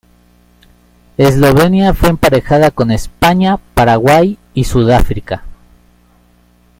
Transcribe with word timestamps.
Eslovenia 1.19 1.93
fue 1.93 2.09
emparejada 2.09 2.71
con 2.71 2.89
España, 2.89 3.59
Paraguay 3.75 4.39
y 4.55 4.63
Sudáfrica. 4.63 5.43